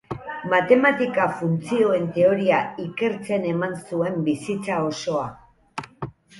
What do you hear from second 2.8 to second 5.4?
ikertzen eman zuen bizitza osoa.